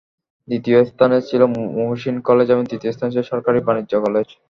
দ্বিতীয় 0.47 0.79
স্থানে 0.91 1.17
ছিল 1.21 1.41
মুহসীন 1.75 2.15
কলেজ 2.27 2.47
এবং 2.51 2.63
তৃতীয় 2.65 2.91
স্থানে 2.93 3.11
ছিল 3.13 3.23
সরকারি 3.31 3.59
বাণিজ্য 3.67 3.93
কলেজ। 4.05 4.27